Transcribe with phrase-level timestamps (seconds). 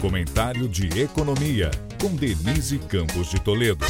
[0.00, 3.84] Comentário de Economia, com Denise Campos de Toledo.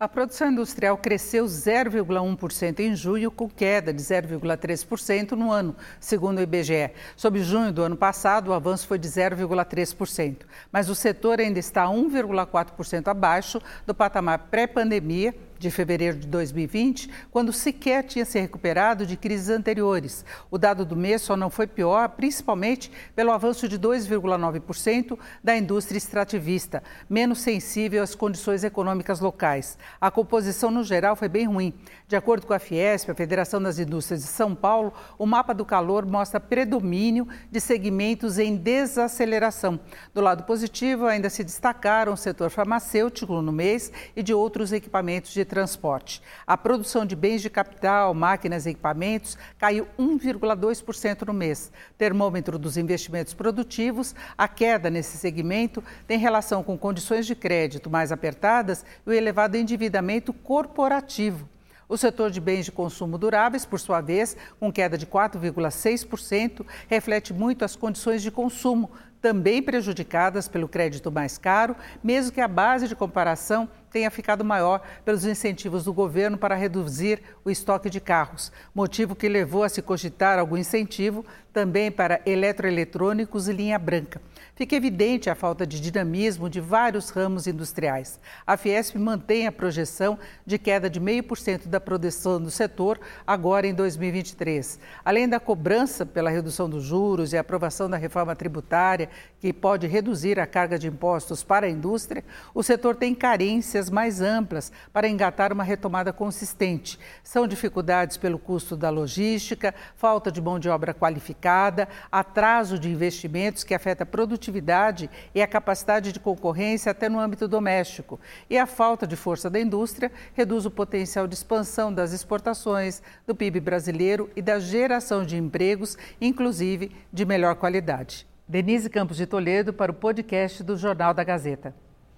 [0.00, 6.40] A produção industrial cresceu 0,1% em junho, com queda de 0,3% no ano, segundo o
[6.40, 6.92] IBGE.
[7.14, 10.38] Sob junho do ano passado, o avanço foi de 0,3%,
[10.72, 17.52] mas o setor ainda está 1,4% abaixo do patamar pré-pandemia de fevereiro de 2020, quando
[17.52, 20.24] sequer tinha se recuperado de crises anteriores.
[20.50, 25.96] O dado do mês só não foi pior, principalmente pelo avanço de 2,9% da indústria
[25.96, 29.78] extrativista, menos sensível às condições econômicas locais.
[30.00, 31.72] A composição, no geral, foi bem ruim.
[32.08, 35.64] De acordo com a Fiesp, a Federação das Indústrias de São Paulo, o mapa do
[35.64, 39.78] calor mostra predomínio de segmentos em desaceleração.
[40.12, 45.32] Do lado positivo, ainda se destacaram o setor farmacêutico no mês e de outros equipamentos
[45.32, 46.22] de transporte.
[46.46, 51.70] A produção de bens de capital, máquinas e equipamentos caiu 1,2% no mês.
[51.98, 58.10] Termômetro dos investimentos produtivos, a queda nesse segmento tem relação com condições de crédito mais
[58.10, 61.46] apertadas e o elevado endividamento corporativo.
[61.86, 67.34] O setor de bens de consumo duráveis, por sua vez, com queda de 4,6%, reflete
[67.34, 68.90] muito as condições de consumo,
[69.22, 74.82] também prejudicadas pelo crédito mais caro, mesmo que a base de comparação tenha ficado maior
[75.04, 79.82] pelos incentivos do governo para reduzir o estoque de carros, motivo que levou a se
[79.82, 84.20] cogitar algum incentivo também para eletroeletrônicos e linha branca.
[84.54, 88.18] Fica evidente a falta de dinamismo de vários ramos industriais.
[88.46, 93.74] A Fiesp mantém a projeção de queda de 0,5% da produção do setor agora em
[93.74, 94.78] 2023.
[95.04, 99.10] Além da cobrança pela redução dos juros e aprovação da reforma tributária,
[99.42, 102.24] que pode reduzir a carga de impostos para a indústria,
[102.54, 106.96] o setor tem carências mais amplas para engatar uma retomada consistente.
[107.24, 113.64] São dificuldades pelo custo da logística, falta de mão de obra qualificada, atraso de investimentos
[113.64, 118.20] que afeta a produtividade e a capacidade de concorrência até no âmbito doméstico.
[118.48, 123.34] E a falta de força da indústria reduz o potencial de expansão das exportações, do
[123.34, 128.30] PIB brasileiro e da geração de empregos, inclusive de melhor qualidade.
[128.52, 131.74] Denise Campos de Toledo para o podcast do Jornal da Gazeta.